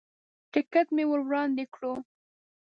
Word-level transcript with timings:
ټکټ 0.51 0.87
مې 0.95 1.03
ور 1.09 1.21
وړاندې 1.27 1.63
کړو. 1.73 1.93